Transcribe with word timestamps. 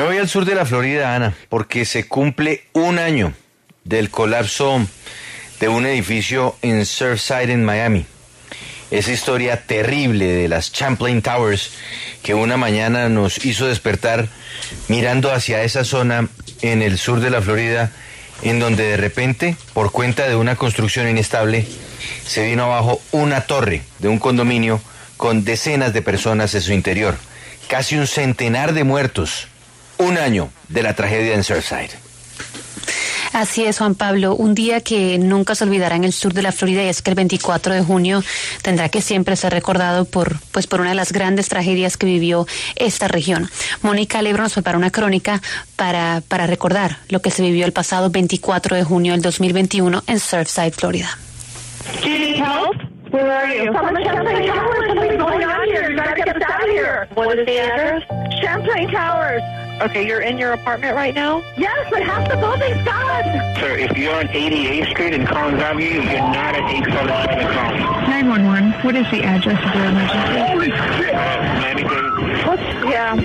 Me 0.00 0.06
voy 0.06 0.16
al 0.16 0.30
sur 0.30 0.46
de 0.46 0.54
la 0.54 0.64
Florida, 0.64 1.14
Ana, 1.14 1.34
porque 1.50 1.84
se 1.84 2.08
cumple 2.08 2.64
un 2.72 2.98
año 2.98 3.34
del 3.84 4.08
colapso 4.08 4.80
de 5.60 5.68
un 5.68 5.84
edificio 5.84 6.56
en 6.62 6.86
Surfside, 6.86 7.50
en 7.50 7.66
Miami. 7.66 8.06
Esa 8.90 9.12
historia 9.12 9.66
terrible 9.66 10.24
de 10.24 10.48
las 10.48 10.72
Champlain 10.72 11.20
Towers 11.20 11.72
que 12.22 12.32
una 12.32 12.56
mañana 12.56 13.10
nos 13.10 13.44
hizo 13.44 13.66
despertar 13.66 14.28
mirando 14.88 15.32
hacia 15.32 15.64
esa 15.64 15.84
zona 15.84 16.30
en 16.62 16.80
el 16.80 16.96
sur 16.96 17.20
de 17.20 17.28
la 17.28 17.42
Florida, 17.42 17.92
en 18.40 18.58
donde 18.58 18.84
de 18.84 18.96
repente, 18.96 19.54
por 19.74 19.92
cuenta 19.92 20.30
de 20.30 20.34
una 20.34 20.56
construcción 20.56 21.10
inestable, 21.10 21.66
se 22.24 22.46
vino 22.46 22.64
abajo 22.64 23.02
una 23.12 23.42
torre 23.42 23.82
de 23.98 24.08
un 24.08 24.18
condominio 24.18 24.80
con 25.18 25.44
decenas 25.44 25.92
de 25.92 26.00
personas 26.00 26.54
en 26.54 26.62
su 26.62 26.72
interior, 26.72 27.18
casi 27.68 27.98
un 27.98 28.06
centenar 28.06 28.72
de 28.72 28.84
muertos, 28.84 29.46
un 30.00 30.18
año 30.18 30.50
de 30.68 30.82
la 30.82 30.94
tragedia 30.94 31.34
en 31.34 31.44
Surfside. 31.44 31.90
Así 33.32 33.64
es, 33.64 33.78
Juan 33.78 33.94
Pablo. 33.94 34.34
Un 34.34 34.54
día 34.54 34.80
que 34.80 35.16
nunca 35.18 35.54
se 35.54 35.62
olvidará 35.62 35.94
en 35.94 36.02
el 36.02 36.12
sur 36.12 36.34
de 36.34 36.42
la 36.42 36.50
Florida 36.50 36.82
y 36.82 36.88
es 36.88 37.00
que 37.00 37.10
el 37.10 37.14
24 37.14 37.74
de 37.74 37.82
junio 37.82 38.24
tendrá 38.62 38.88
que 38.88 39.00
siempre 39.02 39.36
ser 39.36 39.52
recordado 39.52 40.04
por, 40.04 40.40
pues, 40.50 40.66
por 40.66 40.80
una 40.80 40.90
de 40.90 40.96
las 40.96 41.12
grandes 41.12 41.48
tragedias 41.48 41.96
que 41.96 42.06
vivió 42.06 42.46
esta 42.74 43.06
región. 43.06 43.48
Mónica 43.82 44.20
Lebro 44.20 44.42
nos 44.42 44.54
prepara 44.54 44.76
una 44.76 44.90
crónica 44.90 45.40
para, 45.76 46.22
para 46.26 46.48
recordar 46.48 46.96
lo 47.08 47.22
que 47.22 47.30
se 47.30 47.42
vivió 47.42 47.66
el 47.66 47.72
pasado 47.72 48.10
24 48.10 48.76
de 48.76 48.82
junio 48.82 49.12
del 49.12 49.22
2021 49.22 50.02
en 50.06 50.18
Surfside, 50.18 50.72
Florida. 50.72 51.08
Where 53.12 53.28
are 53.28 53.48
you? 53.48 53.72
Someone 53.72 54.04
Champlain 54.04 54.46
Towers. 54.46 54.86
Something's 54.86 55.18
going 55.18 55.42
on 55.42 55.66
here. 55.66 55.90
You 55.90 55.96
gotta 55.96 56.14
get 56.14 56.28
us 56.28 56.42
out 56.46 56.62
of 56.62 56.70
here. 56.70 57.08
What 57.14 57.38
is 57.40 57.44
the 57.44 57.58
address? 57.58 58.02
Champlain 58.40 58.88
Towers. 58.92 59.42
Okay, 59.80 60.06
you're 60.06 60.20
in 60.20 60.36
your 60.36 60.52
apartment 60.52 60.94
right 60.94 61.14
now? 61.14 61.42
Yes, 61.56 61.86
but 61.90 62.02
half 62.02 62.28
the 62.28 62.36
building's 62.36 62.84
gone. 62.84 63.24
Sir, 63.56 63.78
if 63.78 63.96
you're 63.96 64.14
on 64.14 64.26
88th 64.28 64.90
Street 64.90 65.14
in 65.14 65.26
Collins 65.26 65.60
Avenue, 65.62 65.86
you're 65.86 66.20
not 66.20 66.54
at 66.54 66.68
877 66.68 67.52
Collins. 67.54 68.08
911, 68.08 68.72
what 68.84 68.94
is 68.94 69.10
the 69.10 69.22
address 69.24 69.56
of 69.64 69.74
your 69.74 69.86
emergency? 69.86 70.36
Holy 70.52 70.70
shit! 71.00 71.14
Uh, 71.14 71.60
Miami 71.64 71.82
Dade. 71.84 72.46
What's, 72.46 72.62
yeah, 72.92 73.16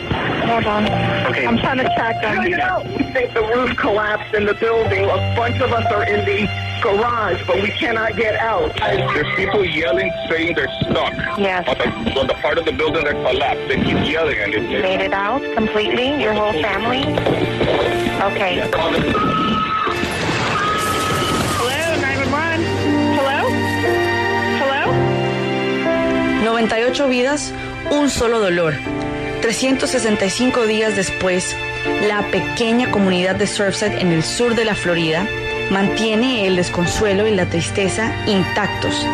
hold 0.47 0.65
on. 0.65 0.83
Okay. 1.27 1.45
I'm 1.45 1.57
trying 1.57 1.77
to 1.77 1.89
track 1.95 2.21
down. 2.21 2.45
We 2.87 3.03
think 3.11 3.33
the 3.33 3.43
roof 3.43 3.75
collapsed 3.75 4.33
in 4.33 4.45
the 4.45 4.53
building. 4.53 5.03
A 5.03 5.35
bunch 5.35 5.59
of 5.59 5.73
us 5.73 5.91
are 5.91 6.07
in 6.07 6.23
the 6.23 6.47
garage, 6.85 7.41
but 7.47 7.57
we 7.61 7.69
cannot 7.69 8.15
get 8.15 8.35
out. 8.35 8.75
There's 8.77 9.35
people 9.35 9.65
yelling, 9.65 10.11
saying 10.29 10.53
they're 10.55 10.69
stuck. 10.81 11.13
Yes. 11.37 11.67
On 11.67 11.77
the, 11.77 12.19
on 12.19 12.27
the 12.27 12.35
part 12.35 12.57
of 12.59 12.65
the 12.65 12.71
building 12.71 13.03
that 13.05 13.15
collapsed. 13.25 13.67
They 13.67 13.77
keep 13.77 13.97
yelling 14.05 14.37
and 14.37 14.53
it's... 14.53 14.81
Made 14.83 15.01
it 15.01 15.13
out 15.13 15.41
completely? 15.55 16.21
Your 16.21 16.33
whole 16.33 16.53
family? 16.61 17.03
Okay. 18.29 18.61
Hello, 21.59 21.95
911. 22.01 22.63
Hello? 23.17 23.39
Hello? 24.61 24.83
98 26.43 27.07
vidas, 27.09 27.51
un 27.91 28.09
solo 28.09 28.39
dolor. 28.39 28.75
365 29.41 30.65
días 30.67 30.95
después, 30.95 31.55
la 32.07 32.21
pequeña 32.31 32.91
comunidad 32.91 33.35
de 33.35 33.47
Surfside 33.47 33.99
en 33.99 34.11
el 34.11 34.23
sur 34.23 34.55
de 34.55 34.65
la 34.65 34.75
Florida 34.75 35.27
mantiene 35.71 36.47
el 36.47 36.55
desconsuelo 36.55 37.27
y 37.27 37.35
la 37.35 37.45
tristeza 37.45 38.11
intactos. 38.27 39.05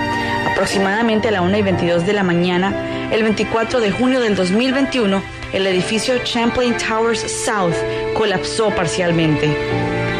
Aproximadamente 0.51 1.29
a 1.29 1.31
la 1.31 1.41
1 1.41 1.57
y 1.57 1.61
22 1.61 2.05
de 2.05 2.13
la 2.13 2.23
mañana, 2.23 3.09
el 3.11 3.23
24 3.23 3.79
de 3.79 3.91
junio 3.91 4.19
del 4.21 4.35
2021, 4.35 5.21
el 5.53 5.67
edificio 5.67 6.17
Champlain 6.23 6.75
Towers 6.77 7.19
South 7.19 7.75
colapsó 8.13 8.69
parcialmente. 8.69 9.55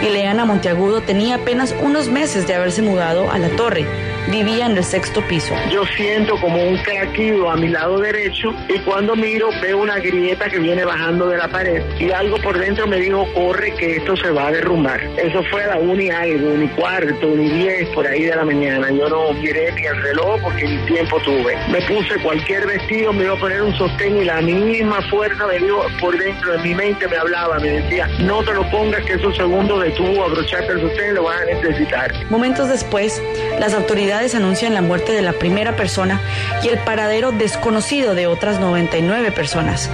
Ileana 0.02 0.46
Monteagudo 0.46 1.02
tenía 1.02 1.36
apenas 1.36 1.76
unos 1.82 2.10
meses 2.10 2.48
de 2.48 2.56
haberse 2.56 2.82
mudado 2.82 3.32
a 3.32 3.38
la 3.38 3.50
torre. 3.50 3.86
Vivía 4.30 4.67
en 4.67 4.77
el 4.77 4.83
sexto 4.83 5.21
piso. 5.27 5.54
Yo 5.71 5.83
siento 5.98 6.37
como 6.39 6.64
un 6.64 6.77
craquido 6.77 7.49
a 7.49 7.55
mi 7.55 7.67
lado 7.70 7.99
derecho 7.99 8.54
y 8.70 8.77
cuando 8.80 9.15
miro 9.15 9.49
veo 9.61 9.80
una 9.80 9.98
grieta 9.98 10.48
que 10.48 10.59
viene 10.59 10.86
bajando 10.86 11.27
de 11.27 11.37
la 11.37 11.48
pared 11.48 11.83
y 11.99 12.11
algo 12.11 12.37
por 12.37 12.58
dentro 12.58 12.87
me 12.87 12.98
dijo, 12.98 13.26
corre 13.33 13.73
que 13.76 13.98
esto 13.98 14.15
se 14.15 14.30
va 14.30 14.48
a 14.48 14.52
derrumbar. 14.52 15.02
Eso 15.17 15.43
fue 15.49 15.64
a 15.64 15.67
la 15.67 15.80
una 15.80 16.04
y 16.04 16.10
algo, 16.10 16.52
ni 16.52 16.67
cuarto, 16.70 17.27
ni 17.36 17.49
diez 17.49 17.89
por 17.89 18.05
ahí 18.08 18.23
de 18.23 18.36
la 18.36 18.45
mañana. 18.45 18.89
Yo 18.92 19.10
no 19.10 19.33
miré 19.33 19.71
ni 19.73 19.86
el 19.86 20.02
reloj 20.02 20.39
porque 20.42 20.67
ni 20.67 20.77
tiempo 20.86 21.20
tuve. 21.21 21.58
Me 21.70 21.81
puse 21.81 22.15
cualquier 22.21 22.67
vestido, 22.67 23.11
me 23.11 23.23
iba 23.23 23.33
a 23.33 23.39
poner 23.39 23.61
un 23.61 23.76
sostén 23.76 24.17
y 24.17 24.26
la 24.26 24.42
misma 24.42 25.02
fuerza 25.10 25.48
me 25.48 25.58
dio 25.58 25.81
por 25.99 26.17
dentro 26.17 26.54
de 26.54 26.58
mi 26.60 26.76
mente 26.76 27.08
me 27.08 27.17
hablaba, 27.17 27.60
me 27.60 27.81
decía, 27.81 28.08
no 28.20 28.43
te 28.43 28.54
lo 28.54 28.70
pongas 28.70 29.04
que 29.04 29.14
esos 29.14 29.36
segundos 29.36 29.83
de 29.83 29.89
tú 29.92 30.23
abrocharte 30.23 30.71
el 30.73 30.81
sostén 30.81 31.15
lo 31.15 31.23
vas 31.23 31.42
a 31.42 31.45
necesitar. 31.45 32.14
Momentos 32.30 32.70
después, 32.70 33.21
las 33.60 33.73
autoridades 33.73 34.11
anuncian 34.11 34.73
la 34.73 34.82
muerte 34.82 35.14
de 35.14 35.22
la 35.22 35.33
primera 35.33 35.76
persona 35.76 36.22
y 36.64 36.67
el 36.67 36.80
paradero 36.80 37.32
desconocido 37.32 38.14
de 38.14 38.27
otras 38.27 38.60
99 38.60 39.32
personas. 39.32 39.89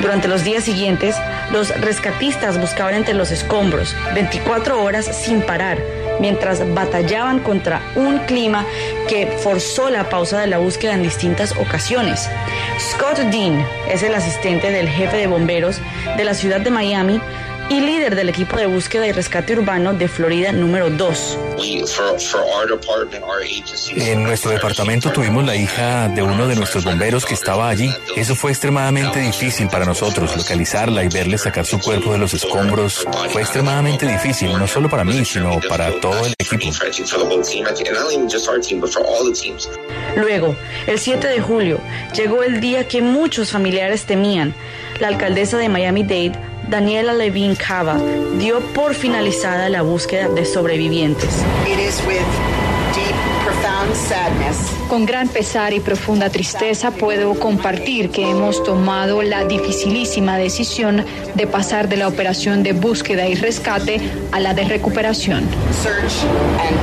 Durante 0.00 0.28
los 0.28 0.44
días 0.44 0.64
siguientes, 0.64 1.16
los 1.52 1.68
rescatistas 1.80 2.60
buscaban 2.60 2.94
entre 2.94 3.14
los 3.14 3.30
escombros 3.30 3.94
24 4.14 4.82
horas 4.82 5.06
sin 5.06 5.42
parar, 5.42 5.78
mientras 6.20 6.62
batallaban 6.74 7.40
contra 7.40 7.80
un 7.96 8.18
clima 8.20 8.64
que 9.08 9.26
forzó 9.26 9.90
la 9.90 10.08
pausa 10.08 10.40
de 10.40 10.46
la 10.46 10.58
búsqueda 10.58 10.94
en 10.94 11.02
distintas 11.02 11.52
ocasiones. 11.56 12.28
Scott 12.78 13.18
Dean 13.30 13.66
es 13.90 14.02
el 14.02 14.14
asistente 14.14 14.70
del 14.70 14.88
jefe 14.88 15.16
de 15.16 15.26
bomberos 15.26 15.80
de 16.16 16.24
la 16.24 16.34
ciudad 16.34 16.60
de 16.60 16.70
Miami 16.70 17.20
y 17.68 17.80
líder 17.80 18.14
del 18.14 18.28
equipo 18.28 18.56
de 18.56 18.66
búsqueda 18.66 19.06
y 19.06 19.12
rescate 19.12 19.54
urbano 19.54 19.92
de 19.94 20.08
Florida 20.08 20.52
número 20.52 20.90
2. 20.90 21.38
En 23.96 24.22
nuestro 24.22 24.50
departamento 24.52 25.10
tuvimos 25.10 25.44
la 25.44 25.56
hija 25.56 26.08
de 26.08 26.22
uno 26.22 26.46
de 26.46 26.54
nuestros 26.54 26.84
bomberos 26.84 27.24
que 27.24 27.34
estaba 27.34 27.68
allí. 27.68 27.92
Eso 28.14 28.34
fue 28.34 28.52
extremadamente 28.52 29.18
difícil 29.20 29.68
para 29.68 29.84
nosotros, 29.84 30.36
localizarla 30.36 31.02
y 31.04 31.08
verle 31.08 31.38
sacar 31.38 31.64
su 31.64 31.80
cuerpo 31.80 32.12
de 32.12 32.18
los 32.18 32.34
escombros. 32.34 33.06
Fue 33.30 33.42
extremadamente 33.42 34.06
difícil, 34.06 34.56
no 34.58 34.66
solo 34.66 34.88
para 34.88 35.04
mí, 35.04 35.24
sino 35.24 35.58
para 35.68 35.90
todo 36.00 36.26
el 36.26 36.34
equipo. 36.38 36.72
Luego, 40.16 40.56
el 40.86 40.98
7 40.98 41.26
de 41.26 41.40
julio, 41.40 41.80
llegó 42.14 42.42
el 42.42 42.60
día 42.60 42.86
que 42.86 43.02
muchos 43.02 43.50
familiares 43.50 44.04
temían. 44.04 44.54
La 45.00 45.08
alcaldesa 45.08 45.58
de 45.58 45.68
Miami-Dade, 45.68 46.32
Daniela 46.68 47.14
Levine 47.14 47.56
Cava, 47.56 47.96
dio 48.38 48.60
por 48.74 48.94
finalizada 48.94 49.68
la 49.68 49.82
búsqueda 49.82 50.28
de 50.28 50.44
sobrevivientes. 50.44 51.30
Con 54.88 55.06
gran 55.06 55.28
pesar 55.28 55.72
y 55.72 55.80
profunda 55.80 56.28
tristeza 56.30 56.90
puedo 56.90 57.34
compartir 57.38 58.10
que 58.10 58.28
hemos 58.28 58.62
tomado 58.64 59.22
la 59.22 59.44
dificilísima 59.44 60.38
decisión 60.38 61.04
de 61.34 61.46
pasar 61.46 61.88
de 61.88 61.96
la 61.96 62.08
operación 62.08 62.62
de 62.62 62.72
búsqueda 62.72 63.28
y 63.28 63.34
rescate 63.34 64.00
a 64.32 64.40
la 64.40 64.54
de 64.54 64.64
recuperación. 64.64 65.44
El 66.68 66.76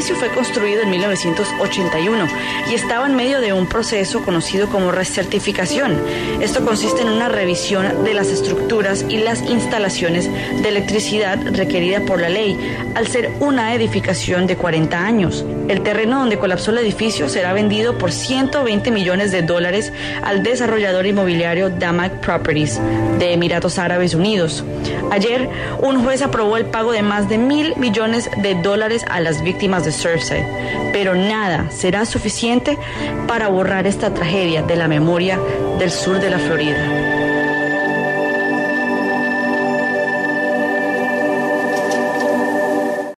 edificio 0.00 0.16
fue 0.16 0.34
construido 0.34 0.80
en 0.80 0.88
1981 0.88 2.26
y 2.70 2.74
estaba 2.74 3.06
en 3.06 3.16
medio 3.16 3.38
de 3.42 3.52
un 3.52 3.66
proceso 3.66 4.22
conocido 4.22 4.70
como 4.70 4.92
recertificación. 4.92 6.00
Esto 6.40 6.64
consiste 6.64 7.02
en 7.02 7.10
una 7.10 7.28
revisión 7.28 8.02
de 8.02 8.14
las 8.14 8.28
estructuras 8.28 9.04
y 9.10 9.18
las 9.18 9.42
instalaciones 9.42 10.30
de 10.62 10.68
electricidad 10.70 11.38
requerida 11.54 12.00
por 12.00 12.18
la 12.18 12.30
ley, 12.30 12.58
al 12.94 13.08
ser 13.08 13.30
una 13.40 13.74
edificación 13.74 14.46
de 14.46 14.56
40 14.56 15.04
años. 15.04 15.44
El 15.68 15.82
terreno 15.82 16.20
donde 16.20 16.38
colapsó 16.38 16.70
el 16.70 16.78
edificio 16.78 17.28
será 17.28 17.52
vendido 17.52 17.98
por 17.98 18.10
120 18.10 18.90
millones 18.90 19.32
de 19.32 19.42
dólares 19.42 19.92
al 20.22 20.42
desarrollador 20.42 21.04
inmobiliario 21.04 21.68
Damac 21.68 22.20
Properties 22.20 22.80
de 23.18 23.34
Emiratos 23.34 23.78
Árabes 23.78 24.14
Unidos. 24.14 24.64
Ayer, 25.10 25.48
un 25.80 26.02
juez 26.02 26.22
aprobó 26.22 26.56
el 26.56 26.66
pago 26.66 26.92
de 26.92 27.02
más 27.02 27.28
de 27.28 27.36
mil 27.36 27.76
millones 27.76 28.30
de 28.38 28.54
dólares 28.54 29.04
a 29.10 29.20
las 29.20 29.42
víctimas 29.42 29.84
de 29.84 29.89
Pero 30.92 31.14
nada 31.14 31.70
será 31.70 32.04
suficiente 32.04 32.78
para 33.26 33.48
borrar 33.48 33.86
esta 33.86 34.12
tragedia 34.12 34.62
de 34.62 34.76
la 34.76 34.88
memoria 34.88 35.38
del 35.78 35.90
sur 35.90 36.20
de 36.20 36.30
la 36.30 36.38
Florida. 36.38 37.19